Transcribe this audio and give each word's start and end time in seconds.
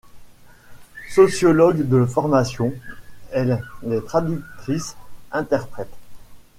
Sociologue 1.13 1.87
de 1.87 2.05
formation, 2.07 2.73
elle 3.31 3.61
est 3.87 4.01
traductrice-interprète. 4.03 5.93